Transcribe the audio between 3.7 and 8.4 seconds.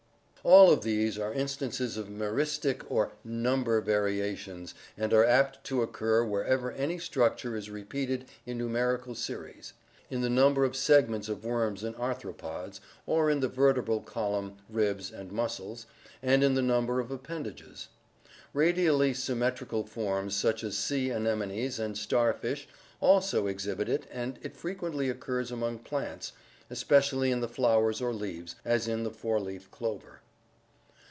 variations and are apt to occur wherever any structure is repeated